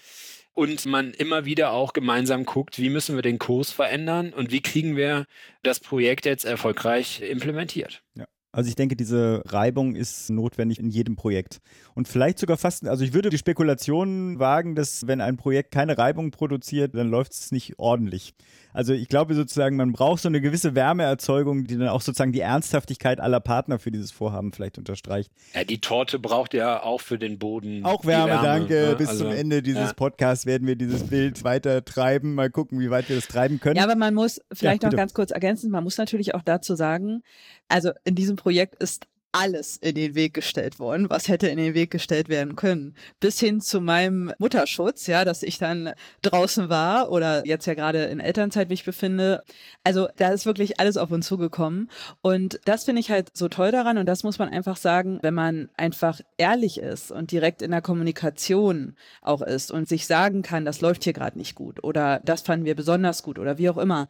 [0.52, 4.60] und man immer wieder auch gemeinsam guckt, wie müssen wir den Kurs verändern und wie
[4.60, 5.26] kriegen wir
[5.62, 8.02] das Projekt jetzt erfolgreich implementiert.
[8.16, 8.26] Ja.
[8.52, 11.60] Also ich denke, diese Reibung ist notwendig in jedem Projekt.
[11.94, 15.96] Und vielleicht sogar fast, also ich würde die Spekulation wagen, dass wenn ein Projekt keine
[15.96, 18.34] Reibung produziert, dann läuft es nicht ordentlich.
[18.72, 22.40] Also ich glaube sozusagen, man braucht so eine gewisse Wärmeerzeugung, die dann auch sozusagen die
[22.40, 25.30] Ernsthaftigkeit aller Partner für dieses Vorhaben vielleicht unterstreicht.
[25.54, 27.85] Ja, die Torte braucht ja auch für den Boden.
[27.85, 28.88] Auch Wärme, Wärme danke.
[28.90, 28.96] Ne?
[28.96, 29.92] Bis also, zum Ende dieses ja.
[29.92, 32.35] Podcasts werden wir dieses Bild weiter treiben.
[32.35, 33.76] Mal gucken, wie weit wir das treiben können.
[33.76, 36.74] Ja, aber man muss vielleicht ja, noch ganz kurz ergänzen, man muss natürlich auch dazu
[36.74, 37.22] sagen,
[37.68, 41.75] also in diesem Projekt ist alles in den Weg gestellt worden, was hätte in den
[41.75, 42.95] Weg gestellt werden können.
[43.21, 48.05] Bis hin zu meinem Mutterschutz, ja, dass ich dann draußen war oder jetzt ja gerade
[48.05, 49.45] in Elternzeit mich befinde.
[49.85, 51.90] Also da ist wirklich alles auf uns zugekommen.
[52.23, 53.99] Und das finde ich halt so toll daran.
[53.99, 57.83] Und das muss man einfach sagen, wenn man einfach ehrlich ist und direkt in der
[57.83, 62.43] Kommunikation auch ist und sich sagen kann, das läuft hier gerade nicht gut oder das
[62.43, 64.09] fanden wir besonders gut oder wie auch immer,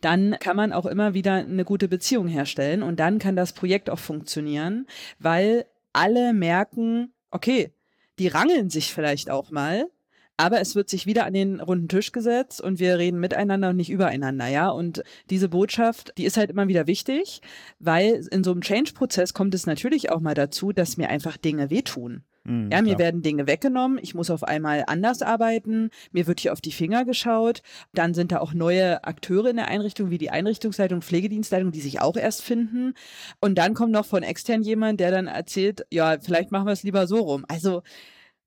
[0.00, 3.90] dann kann man auch immer wieder eine gute Beziehung herstellen und dann kann das Projekt
[3.90, 4.86] auch funktionieren funktionieren,
[5.18, 7.72] weil alle merken, okay,
[8.18, 9.90] die rangeln sich vielleicht auch mal,
[10.36, 13.76] aber es wird sich wieder an den runden Tisch gesetzt und wir reden miteinander und
[13.76, 14.68] nicht übereinander, ja.
[14.70, 17.40] Und diese Botschaft, die ist halt immer wieder wichtig,
[17.78, 21.70] weil in so einem Change-Prozess kommt es natürlich auch mal dazu, dass mir einfach Dinge
[21.70, 22.24] wehtun.
[22.44, 22.98] Mhm, ja, mir klar.
[22.98, 27.04] werden Dinge weggenommen, ich muss auf einmal anders arbeiten, mir wird hier auf die Finger
[27.04, 27.62] geschaut,
[27.94, 32.00] dann sind da auch neue Akteure in der Einrichtung, wie die Einrichtungsleitung, Pflegedienstleitung, die sich
[32.00, 32.94] auch erst finden.
[33.40, 36.82] Und dann kommt noch von extern jemand, der dann erzählt, ja, vielleicht machen wir es
[36.82, 37.44] lieber so rum.
[37.48, 37.82] Also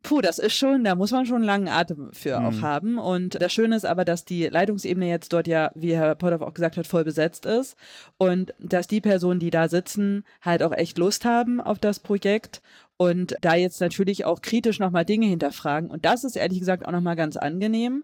[0.06, 2.46] Puh, das ist schon, da muss man schon einen langen Atem für mhm.
[2.46, 2.98] auch haben.
[3.00, 6.54] Und das Schöne ist aber, dass die Leitungsebene jetzt dort ja, wie Herr Potthoff auch
[6.54, 7.76] gesagt hat, voll besetzt ist.
[8.18, 12.62] Und dass die Personen, die da sitzen, halt auch echt Lust haben auf das Projekt
[12.98, 15.89] und da jetzt natürlich auch kritisch nochmal Dinge hinterfragen.
[15.89, 18.04] Und das ist ehrlich gesagt auch nochmal ganz angenehm.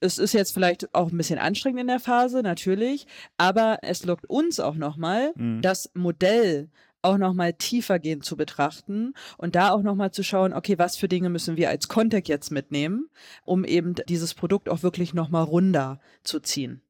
[0.00, 3.06] Es ist jetzt vielleicht auch ein bisschen anstrengend in der Phase, natürlich,
[3.38, 5.62] aber es lockt uns auch nochmal, mhm.
[5.62, 6.70] das Modell
[7.02, 11.28] auch nochmal tiefergehend zu betrachten und da auch nochmal zu schauen, okay, was für Dinge
[11.28, 13.08] müssen wir als Contact jetzt mitnehmen,
[13.44, 16.82] um eben dieses Produkt auch wirklich nochmal runder zu ziehen.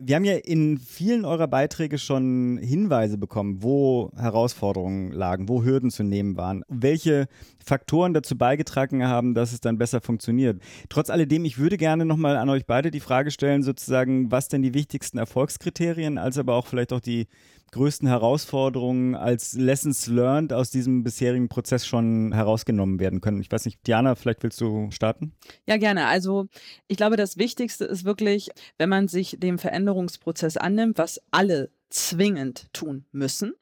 [0.00, 5.90] Wir haben ja in vielen eurer Beiträge schon Hinweise bekommen, wo Herausforderungen lagen, wo Hürden
[5.90, 7.26] zu nehmen waren, welche
[7.64, 10.62] Faktoren dazu beigetragen haben, dass es dann besser funktioniert.
[10.88, 14.62] Trotz alledem, ich würde gerne nochmal an euch beide die Frage stellen, sozusagen, was denn
[14.62, 17.26] die wichtigsten Erfolgskriterien, als aber auch vielleicht auch die
[17.72, 23.40] größten Herausforderungen als Lessons learned aus diesem bisherigen Prozess schon herausgenommen werden können?
[23.40, 25.32] Ich weiß nicht, Diana, vielleicht willst du starten?
[25.66, 26.06] Ja, gerne.
[26.06, 26.48] Also
[26.86, 32.72] ich glaube, das Wichtigste ist wirklich, wenn man sich dem Veränderungsprozess annimmt, was alle zwingend
[32.72, 33.54] tun müssen,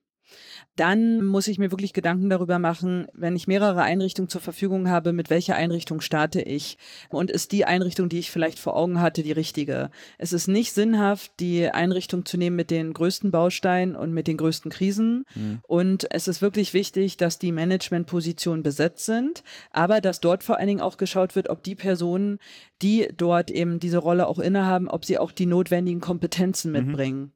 [0.76, 5.12] dann muss ich mir wirklich Gedanken darüber machen, wenn ich mehrere Einrichtungen zur Verfügung habe,
[5.12, 6.76] mit welcher Einrichtung starte ich
[7.08, 9.90] und ist die Einrichtung, die ich vielleicht vor Augen hatte, die richtige.
[10.18, 14.36] Es ist nicht sinnhaft, die Einrichtung zu nehmen mit den größten Bausteinen und mit den
[14.36, 15.60] größten Krisen mhm.
[15.62, 20.68] und es ist wirklich wichtig, dass die Managementpositionen besetzt sind, aber dass dort vor allen
[20.68, 22.38] Dingen auch geschaut wird, ob die Personen,
[22.82, 26.78] die dort eben diese Rolle auch innehaben, ob sie auch die notwendigen Kompetenzen mhm.
[26.78, 27.20] mitbringen.
[27.20, 27.35] Mhm.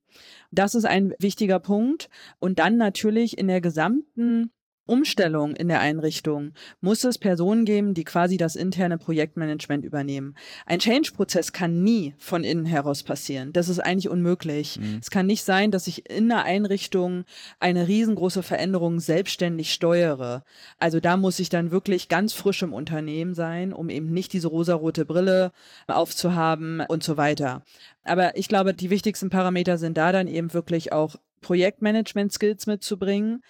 [0.50, 2.08] Das ist ein wichtiger Punkt.
[2.38, 4.52] Und dann natürlich in der gesamten
[4.90, 10.34] Umstellung in der Einrichtung muss es Personen geben, die quasi das interne Projektmanagement übernehmen.
[10.66, 13.52] Ein Change-Prozess kann nie von innen heraus passieren.
[13.52, 14.80] Das ist eigentlich unmöglich.
[14.80, 14.98] Mhm.
[15.00, 17.24] Es kann nicht sein, dass ich in der Einrichtung
[17.60, 20.42] eine riesengroße Veränderung selbstständig steuere.
[20.78, 24.48] Also da muss ich dann wirklich ganz frisch im Unternehmen sein, um eben nicht diese
[24.48, 25.52] rosarote Brille
[25.86, 27.62] aufzuhaben und so weiter.
[28.02, 33.42] Aber ich glaube, die wichtigsten Parameter sind da dann eben wirklich auch Projektmanagement-Skills mitzubringen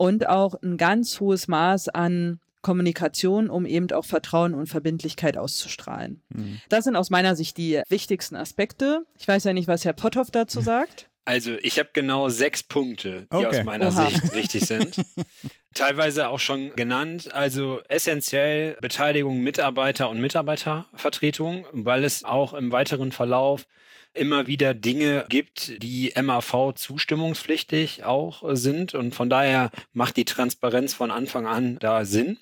[0.00, 6.22] und auch ein ganz hohes Maß an Kommunikation, um eben auch Vertrauen und Verbindlichkeit auszustrahlen.
[6.30, 6.58] Mhm.
[6.70, 9.04] Das sind aus meiner Sicht die wichtigsten Aspekte.
[9.18, 11.10] Ich weiß ja nicht, was Herr Potthoff dazu sagt.
[11.26, 13.58] Also ich habe genau sechs Punkte, die okay.
[13.58, 14.08] aus meiner Oha.
[14.08, 14.96] Sicht wichtig sind.
[15.74, 17.34] Teilweise auch schon genannt.
[17.34, 23.66] Also essentiell Beteiligung Mitarbeiter und Mitarbeitervertretung, weil es auch im weiteren Verlauf
[24.14, 28.94] immer wieder Dinge gibt, die MAV zustimmungspflichtig auch sind.
[28.94, 32.38] Und von daher macht die Transparenz von Anfang an da Sinn.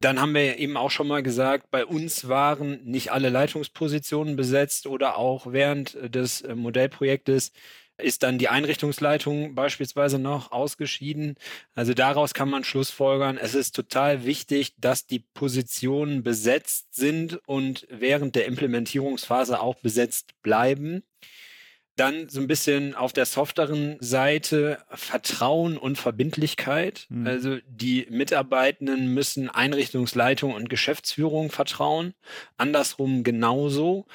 [0.00, 4.86] Dann haben wir eben auch schon mal gesagt, bei uns waren nicht alle Leitungspositionen besetzt
[4.86, 7.52] oder auch während des Modellprojektes
[8.02, 11.36] ist dann die Einrichtungsleitung beispielsweise noch ausgeschieden.
[11.74, 17.86] Also daraus kann man schlussfolgern, es ist total wichtig, dass die Positionen besetzt sind und
[17.90, 21.02] während der Implementierungsphase auch besetzt bleiben.
[21.96, 27.06] Dann so ein bisschen auf der softeren Seite Vertrauen und Verbindlichkeit.
[27.10, 27.26] Mhm.
[27.26, 32.14] Also die Mitarbeitenden müssen Einrichtungsleitung und Geschäftsführung vertrauen.
[32.56, 34.06] Andersrum genauso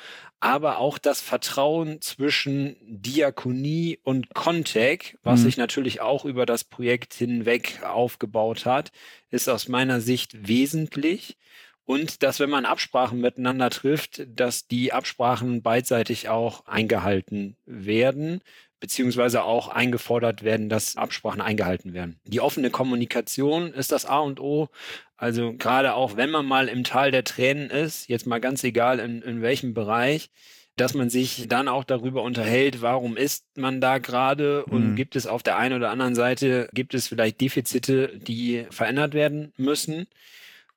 [0.45, 5.43] aber auch das Vertrauen zwischen Diakonie und Contec, was mhm.
[5.43, 8.91] sich natürlich auch über das Projekt hinweg aufgebaut hat,
[9.31, 11.35] ist aus meiner Sicht wesentlich.
[11.83, 18.41] Und dass, wenn man Absprachen miteinander trifft, dass die Absprachen beidseitig auch eingehalten werden
[18.85, 22.19] beziehungsweise auch eingefordert werden, dass Absprachen eingehalten werden.
[22.25, 24.69] Die offene Kommunikation ist das A und O.
[25.17, 28.99] Also gerade auch, wenn man mal im Tal der Tränen ist, jetzt mal ganz egal
[28.99, 30.29] in, in welchem Bereich,
[30.75, 34.95] dass man sich dann auch darüber unterhält, warum ist man da gerade und mhm.
[34.95, 39.51] gibt es auf der einen oder anderen Seite, gibt es vielleicht Defizite, die verändert werden
[39.57, 40.05] müssen.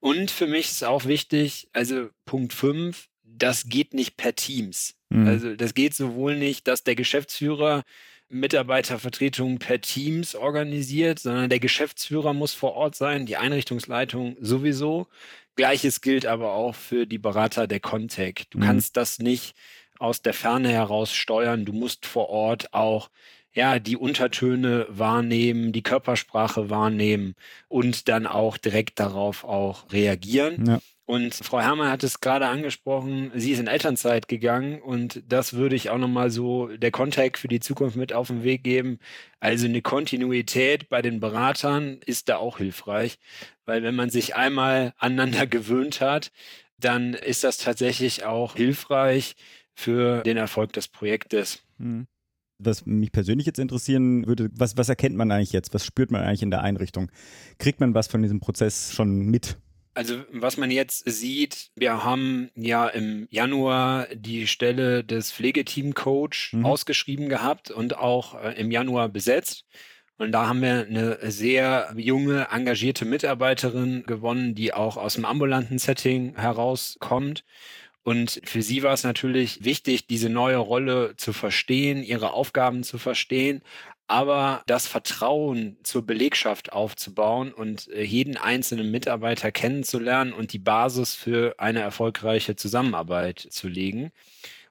[0.01, 3.07] Und für mich ist auch wichtig, also Punkt 5,
[3.43, 4.95] das geht nicht per Teams.
[5.11, 5.27] Mhm.
[5.27, 7.85] Also das geht sowohl nicht, dass der Geschäftsführer
[8.31, 15.07] Mitarbeitervertretung per Teams organisiert, sondern der Geschäftsführer muss vor Ort sein, die Einrichtungsleitung sowieso.
[15.57, 18.51] Gleiches gilt aber auch für die Berater der Contec.
[18.51, 18.63] Du mhm.
[18.63, 19.55] kannst das nicht
[19.99, 21.65] aus der Ferne heraus steuern.
[21.65, 23.11] Du musst vor Ort auch
[23.53, 27.35] ja, die Untertöne wahrnehmen, die Körpersprache wahrnehmen
[27.67, 30.67] und dann auch direkt darauf auch reagieren.
[30.67, 30.79] Ja.
[31.09, 35.75] Und Frau Herrmann hat es gerade angesprochen, sie ist in Elternzeit gegangen und das würde
[35.75, 38.99] ich auch nochmal so der Kontakt für die Zukunft mit auf den Weg geben.
[39.41, 43.19] Also eine Kontinuität bei den Beratern ist da auch hilfreich,
[43.65, 46.31] weil wenn man sich einmal aneinander gewöhnt hat,
[46.79, 49.35] dann ist das tatsächlich auch hilfreich
[49.75, 51.63] für den Erfolg des Projektes.
[51.79, 52.07] Mhm.
[52.59, 55.73] Was mich persönlich jetzt interessieren würde, was, was erkennt man eigentlich jetzt?
[55.73, 57.11] Was spürt man eigentlich in der Einrichtung?
[57.57, 59.57] Kriegt man was von diesem Prozess schon mit?
[59.99, 66.65] Also was man jetzt sieht, wir haben ja im Januar die Stelle des Pflegeteam-Coach mhm.
[66.65, 69.65] ausgeschrieben gehabt und auch äh, im Januar besetzt.
[70.17, 75.81] Und da haben wir eine sehr junge, engagierte Mitarbeiterin gewonnen, die auch aus dem ambulanten
[75.81, 77.45] Setting herauskommt.
[78.05, 82.99] Und für sie war es natürlich wichtig, diese neue Rolle zu verstehen, ihre Aufgaben zu
[82.99, 83.63] verstehen,
[84.09, 91.15] aber das Vertrauen zur Belegschaft aufzubauen und äh, jeden einzelnen Mitarbeiter kennenzulernen und die Basis
[91.15, 94.11] für eine erfolgreiche Zusammenarbeit zu legen.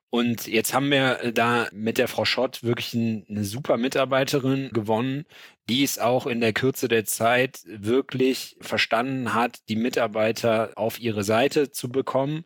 [0.10, 5.26] Und jetzt haben wir äh, da mit der Frau Schott wirklich eine super Mitarbeiterin gewonnen,
[5.70, 11.24] die es auch in der Kürze der Zeit wirklich verstanden hat, die Mitarbeiter auf ihre
[11.24, 12.46] Seite zu bekommen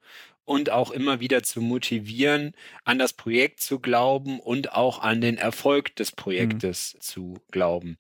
[0.51, 5.37] und auch immer wieder zu motivieren, an das Projekt zu glauben und auch an den
[5.37, 6.11] Erfolg des.
[6.11, 7.01] Projektes mhm.
[7.01, 7.97] zu glauben.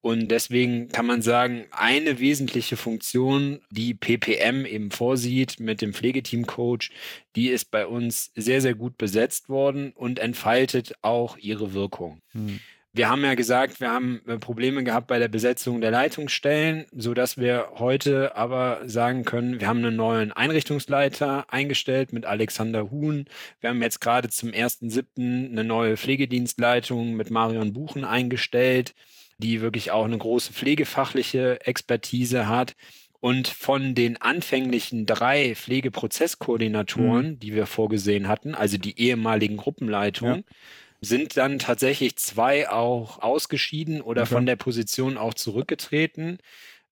[0.00, 6.90] Und deswegen kann man sagen, eine wesentliche Funktion, die PPM eben vorsieht mit dem Pflegeteam-Coach,
[7.36, 12.20] die ist bei uns sehr, sehr gut besetzt worden und entfaltet auch ihre Wirkung.
[12.32, 12.58] Mhm.
[12.94, 17.14] Wir haben ja gesagt, wir haben äh, Probleme gehabt bei der Besetzung der Leitungsstellen, so
[17.14, 23.24] dass wir heute aber sagen können, wir haben einen neuen Einrichtungsleiter eingestellt mit Alexander Huhn.
[23.60, 25.52] Wir haben jetzt gerade zum 1.7.
[25.52, 28.94] eine neue Pflegedienstleitung mit Marion Buchen eingestellt,
[29.38, 32.76] die wirklich auch eine große pflegefachliche Expertise hat.
[33.20, 37.38] Und von den anfänglichen drei Pflegeprozesskoordinatoren, mhm.
[37.38, 40.56] die wir vorgesehen hatten, also die ehemaligen Gruppenleitungen, ja
[41.02, 44.34] sind dann tatsächlich zwei auch ausgeschieden oder okay.
[44.34, 46.38] von der Position auch zurückgetreten,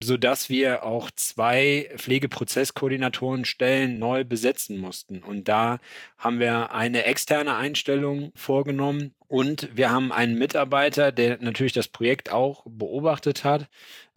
[0.02, 5.22] sodass wir auch zwei Pflegeprozesskoordinatorenstellen neu besetzen mussten.
[5.22, 5.78] Und da
[6.18, 12.32] haben wir eine externe Einstellung vorgenommen und wir haben einen Mitarbeiter, der natürlich das Projekt
[12.32, 13.68] auch beobachtet hat.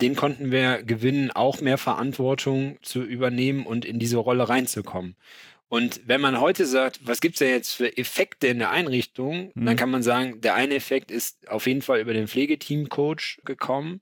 [0.02, 5.16] Den konnten wir gewinnen, auch mehr Verantwortung zu übernehmen und in diese Rolle reinzukommen.
[5.74, 9.52] Und wenn man heute sagt, was gibt es denn jetzt für Effekte in der Einrichtung,
[9.56, 9.66] mhm.
[9.66, 14.00] dann kann man sagen, der eine Effekt ist auf jeden Fall über den Pflegeteam-Coach gekommen.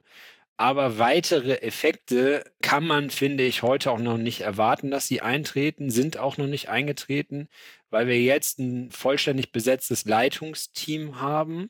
[0.57, 5.91] Aber weitere Effekte kann man, finde ich, heute auch noch nicht erwarten, dass sie eintreten,
[5.91, 7.47] sind auch noch nicht eingetreten,
[7.89, 11.69] weil wir jetzt ein vollständig besetztes Leitungsteam haben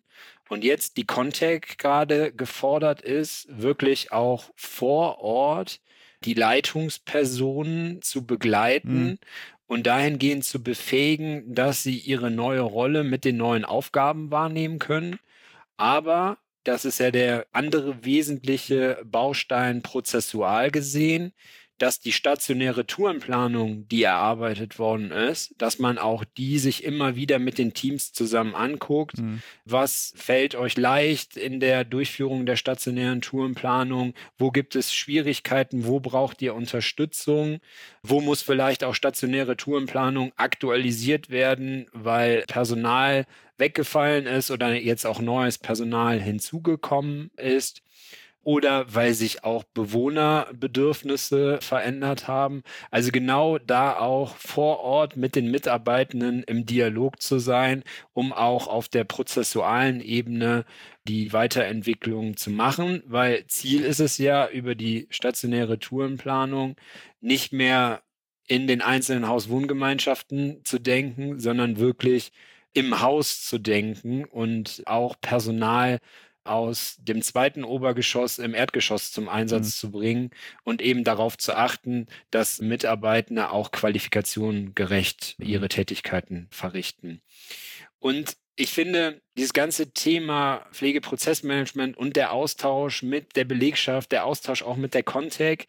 [0.50, 5.80] und jetzt die Contact gerade gefordert ist, wirklich auch vor Ort
[6.24, 9.18] die Leitungspersonen zu begleiten mhm
[9.72, 15.18] und dahingehend zu befähigen, dass sie ihre neue Rolle mit den neuen Aufgaben wahrnehmen können.
[15.78, 21.32] Aber das ist ja der andere wesentliche Baustein prozessual gesehen
[21.82, 27.40] dass die stationäre Tourenplanung, die erarbeitet worden ist, dass man auch die sich immer wieder
[27.40, 29.18] mit den Teams zusammen anguckt.
[29.18, 29.42] Mhm.
[29.66, 34.14] Was fällt euch leicht in der Durchführung der stationären Tourenplanung?
[34.38, 35.88] Wo gibt es Schwierigkeiten?
[35.88, 37.60] Wo braucht ihr Unterstützung?
[38.04, 43.26] Wo muss vielleicht auch stationäre Tourenplanung aktualisiert werden, weil Personal
[43.58, 47.82] weggefallen ist oder jetzt auch neues Personal hinzugekommen ist?
[48.44, 52.64] Oder weil sich auch Bewohnerbedürfnisse verändert haben.
[52.90, 58.68] Also genau da auch vor Ort mit den Mitarbeitenden im Dialog zu sein, um auch
[58.68, 60.66] auf der prozessualen Ebene
[61.08, 66.76] die Weiterentwicklung zu machen, weil Ziel ist es ja über die stationäre Tourenplanung
[67.20, 68.02] nicht mehr
[68.48, 72.32] in den einzelnen Hauswohngemeinschaften zu denken, sondern wirklich
[72.74, 76.00] im Haus zu denken und auch Personal
[76.44, 79.72] aus dem zweiten Obergeschoss im Erdgeschoss zum Einsatz mhm.
[79.72, 80.32] zu bringen
[80.64, 85.46] und eben darauf zu achten, dass Mitarbeitende auch qualifikationsgerecht mhm.
[85.46, 87.22] ihre Tätigkeiten verrichten.
[88.00, 94.64] Und ich finde, dieses ganze Thema Pflegeprozessmanagement und der Austausch mit der Belegschaft, der Austausch
[94.64, 95.68] auch mit der Contec,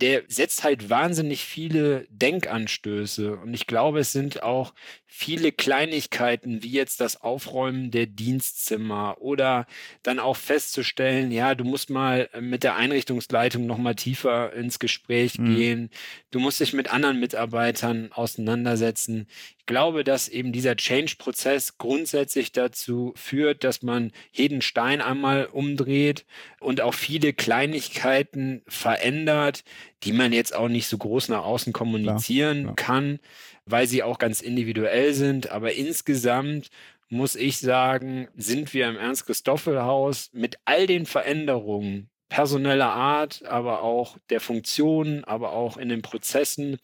[0.00, 3.36] der setzt halt wahnsinnig viele Denkanstöße.
[3.36, 4.72] Und ich glaube, es sind auch
[5.12, 9.66] viele Kleinigkeiten, wie jetzt das Aufräumen der Dienstzimmer oder
[10.04, 15.56] dann auch festzustellen, ja, du musst mal mit der Einrichtungsleitung nochmal tiefer ins Gespräch mhm.
[15.56, 15.90] gehen.
[16.30, 19.26] Du musst dich mit anderen Mitarbeitern auseinandersetzen.
[19.58, 26.24] Ich glaube, dass eben dieser Change-Prozess grundsätzlich dazu führt, dass man jeden Stein einmal umdreht
[26.60, 29.64] und auch viele Kleinigkeiten verändert,
[30.02, 32.72] die man jetzt auch nicht so groß nach außen kommunizieren ja, ja.
[32.74, 33.18] kann,
[33.66, 35.50] weil sie auch ganz individuell sind.
[35.50, 36.70] Aber insgesamt
[37.08, 44.16] muss ich sagen, sind wir im Ernst-Christoffel-Haus mit all den Veränderungen personeller Art, aber auch
[44.30, 46.78] der Funktionen, aber auch in den Prozessen,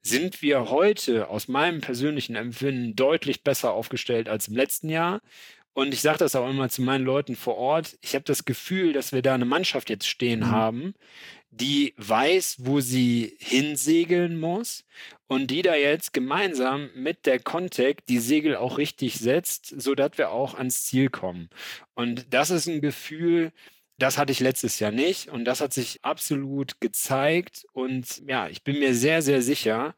[0.00, 5.20] sind wir heute aus meinem persönlichen Empfinden deutlich besser aufgestellt als im letzten Jahr.
[5.74, 7.98] Und ich sage das auch immer zu meinen Leuten vor Ort.
[8.00, 10.50] Ich habe das Gefühl, dass wir da eine Mannschaft jetzt stehen mhm.
[10.50, 10.94] haben,
[11.50, 14.84] die weiß, wo sie hinsegeln muss
[15.26, 20.30] und die da jetzt gemeinsam mit der Contact die Segel auch richtig setzt, sodass wir
[20.30, 21.48] auch ans Ziel kommen.
[21.94, 23.52] Und das ist ein Gefühl,
[23.98, 28.62] das hatte ich letztes Jahr nicht und das hat sich absolut gezeigt und ja, ich
[28.62, 29.94] bin mir sehr, sehr sicher,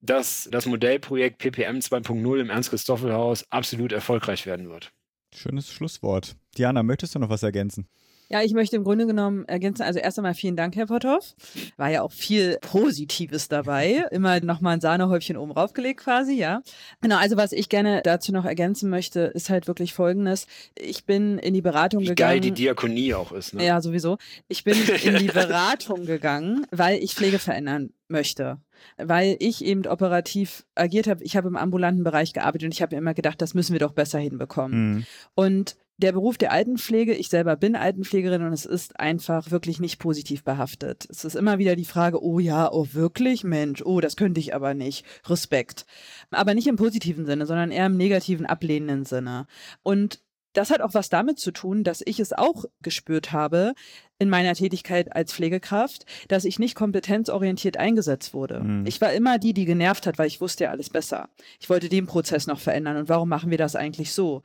[0.00, 4.92] dass das Modellprojekt PPM 2.0 im Ernst-Christoffel-Haus absolut erfolgreich werden wird.
[5.34, 6.36] Schönes Schlusswort.
[6.58, 7.88] Diana, möchtest du noch was ergänzen?
[8.28, 11.34] Ja, ich möchte im Grunde genommen ergänzen, also erst einmal vielen Dank, Herr Potthoff.
[11.76, 14.04] War ja auch viel Positives dabei.
[14.10, 16.62] Immer nochmal ein Sahnehäubchen oben raufgelegt quasi, ja.
[17.00, 20.46] Genau, also was ich gerne dazu noch ergänzen möchte, ist halt wirklich folgendes.
[20.78, 22.32] Ich bin in die Beratung Wie gegangen.
[22.32, 23.64] geil die Diakonie auch ist, ne?
[23.64, 24.18] Ja, sowieso.
[24.48, 28.58] Ich bin in die Beratung gegangen, weil ich Pflege verändern möchte
[28.96, 31.24] weil ich eben operativ agiert habe.
[31.24, 33.80] Ich habe im ambulanten Bereich gearbeitet und ich habe mir immer gedacht, das müssen wir
[33.80, 34.94] doch besser hinbekommen.
[34.94, 35.06] Mhm.
[35.34, 39.98] Und der Beruf der Altenpflege, ich selber bin Altenpflegerin und es ist einfach wirklich nicht
[39.98, 41.06] positiv behaftet.
[41.08, 44.54] Es ist immer wieder die Frage, oh ja, oh wirklich, Mensch, oh, das könnte ich
[44.54, 45.04] aber nicht.
[45.26, 45.86] Respekt.
[46.30, 49.46] Aber nicht im positiven Sinne, sondern eher im negativen, ablehnenden Sinne.
[49.82, 50.20] Und
[50.54, 53.74] das hat auch was damit zu tun, dass ich es auch gespürt habe
[54.18, 58.60] in meiner Tätigkeit als Pflegekraft, dass ich nicht kompetenzorientiert eingesetzt wurde.
[58.60, 58.86] Mhm.
[58.86, 61.28] Ich war immer die, die genervt hat, weil ich wusste ja alles besser.
[61.60, 64.42] Ich wollte den Prozess noch verändern und warum machen wir das eigentlich so?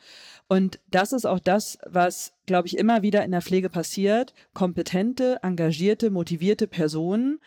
[0.47, 4.34] Und das ist auch das, was, glaube ich, immer wieder in der Pflege passiert.
[4.53, 7.39] Kompetente, engagierte, motivierte Personen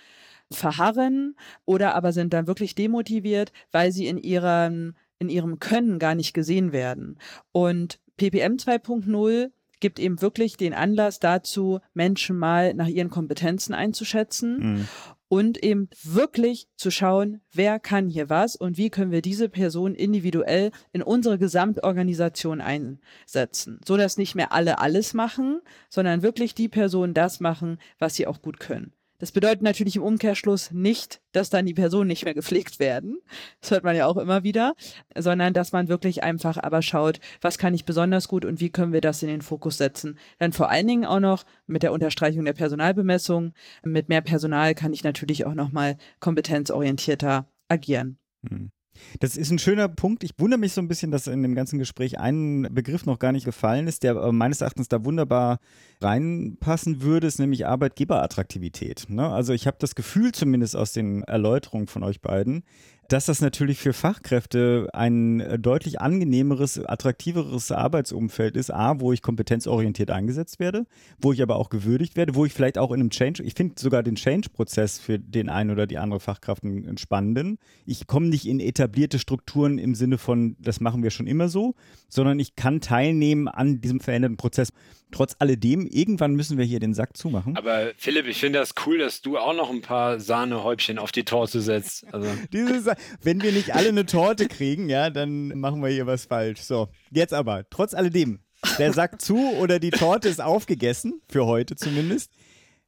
[0.52, 1.34] verharren
[1.64, 6.34] oder aber sind dann wirklich demotiviert, weil sie in ihrem, in ihrem Können gar nicht
[6.34, 7.18] gesehen werden.
[7.50, 9.50] Und PPM 2.0
[9.80, 14.88] gibt eben wirklich den Anlass dazu, Menschen mal nach ihren Kompetenzen einzuschätzen mhm
[15.32, 19.94] und eben wirklich zu schauen, wer kann hier was und wie können wir diese Person
[19.94, 26.68] individuell in unsere Gesamtorganisation einsetzen, so dass nicht mehr alle alles machen, sondern wirklich die
[26.68, 28.92] Personen das machen, was sie auch gut können.
[29.22, 33.18] Das bedeutet natürlich im Umkehrschluss nicht, dass dann die Personen nicht mehr gepflegt werden.
[33.60, 34.74] Das hört man ja auch immer wieder,
[35.16, 38.92] sondern dass man wirklich einfach aber schaut, was kann ich besonders gut und wie können
[38.92, 40.18] wir das in den Fokus setzen.
[40.40, 43.52] Dann vor allen Dingen auch noch mit der Unterstreichung der Personalbemessung.
[43.84, 48.18] Mit mehr Personal kann ich natürlich auch nochmal kompetenzorientierter agieren.
[48.48, 48.72] Hm.
[49.20, 50.24] Das ist ein schöner Punkt.
[50.24, 53.32] Ich wundere mich so ein bisschen, dass in dem ganzen Gespräch ein Begriff noch gar
[53.32, 55.58] nicht gefallen ist, der meines Erachtens da wunderbar
[56.00, 59.06] reinpassen würde, ist nämlich Arbeitgeberattraktivität.
[59.08, 59.28] Ne?
[59.28, 62.64] Also ich habe das Gefühl zumindest aus den Erläuterungen von euch beiden,
[63.12, 68.72] dass das natürlich für Fachkräfte ein äh, deutlich angenehmeres, attraktiveres Arbeitsumfeld ist.
[68.72, 70.86] A, wo ich kompetenzorientiert eingesetzt werde,
[71.20, 73.74] wo ich aber auch gewürdigt werde, wo ich vielleicht auch in einem Change, ich finde
[73.78, 77.58] sogar den Change-Prozess für den einen oder die andere Fachkraft einen spannenden.
[77.84, 81.74] Ich komme nicht in etablierte Strukturen im Sinne von, das machen wir schon immer so,
[82.08, 84.70] sondern ich kann teilnehmen an diesem veränderten Prozess.
[85.12, 87.56] Trotz alledem, irgendwann müssen wir hier den Sack zumachen.
[87.56, 91.24] Aber Philipp, ich finde das cool, dass du auch noch ein paar Sahnehäubchen auf die
[91.24, 92.12] Torte setzt.
[92.12, 92.28] Also.
[92.52, 92.86] Dieses,
[93.22, 96.62] wenn wir nicht alle eine Torte kriegen, ja, dann machen wir hier was falsch.
[96.62, 98.40] So, jetzt aber, trotz alledem,
[98.78, 102.32] der Sack zu oder die Torte ist aufgegessen, für heute zumindest.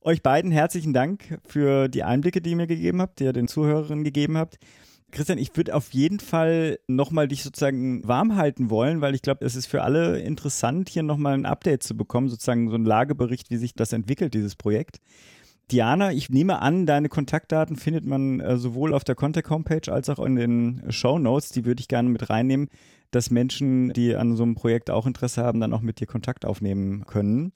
[0.00, 3.48] Euch beiden herzlichen Dank für die Einblicke, die ihr mir gegeben habt, die ihr den
[3.48, 4.58] Zuhörerinnen gegeben habt.
[5.14, 9.44] Christian, ich würde auf jeden Fall nochmal dich sozusagen warm halten wollen, weil ich glaube,
[9.44, 13.50] es ist für alle interessant, hier nochmal ein Update zu bekommen, sozusagen so ein Lagebericht,
[13.50, 15.00] wie sich das entwickelt, dieses Projekt.
[15.70, 20.10] Diana, ich nehme an, deine Kontaktdaten findet man äh, sowohl auf der Contact Homepage als
[20.10, 21.50] auch in den Show Notes.
[21.50, 22.68] Die würde ich gerne mit reinnehmen,
[23.10, 26.44] dass Menschen, die an so einem Projekt auch Interesse haben, dann auch mit dir Kontakt
[26.44, 27.52] aufnehmen können.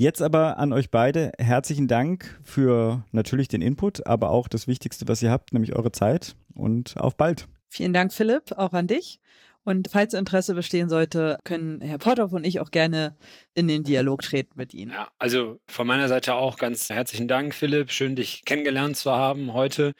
[0.00, 5.08] Jetzt aber an euch beide herzlichen Dank für natürlich den Input, aber auch das Wichtigste,
[5.08, 7.48] was ihr habt, nämlich eure Zeit und auf bald.
[7.68, 9.18] Vielen Dank, Philipp, auch an dich.
[9.64, 13.16] Und falls Interesse bestehen sollte, können Herr Potthoff und ich auch gerne
[13.54, 14.92] in den Dialog treten mit Ihnen.
[14.92, 17.90] Ja, also von meiner Seite auch ganz herzlichen Dank, Philipp.
[17.90, 19.94] Schön, dich kennengelernt zu haben heute.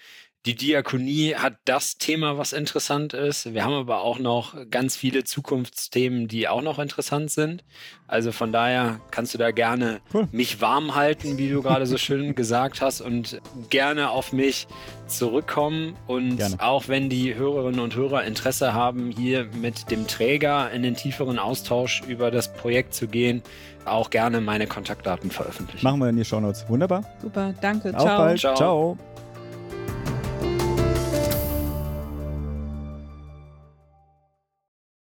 [0.47, 3.53] Die Diakonie hat das Thema, was interessant ist.
[3.53, 7.64] Wir haben aber auch noch ganz viele Zukunftsthemen, die auch noch interessant sind.
[8.07, 10.28] Also von daher kannst du da gerne cool.
[10.30, 14.68] mich warm halten, wie du gerade so schön gesagt hast, und gerne auf mich
[15.09, 15.97] zurückkommen.
[16.07, 16.57] Und gerne.
[16.61, 21.39] auch wenn die Hörerinnen und Hörer Interesse haben, hier mit dem Träger in den tieferen
[21.39, 23.43] Austausch über das Projekt zu gehen,
[23.84, 25.84] auch gerne meine Kontaktdaten veröffentlichen.
[25.84, 26.64] Machen wir in die Shownotes.
[26.68, 27.03] Wunderbar.
[27.20, 27.95] Super, danke.
[27.95, 28.18] Auf Ciao.
[28.18, 28.41] Bald.
[28.41, 28.55] Ciao.
[28.55, 28.99] Ciao.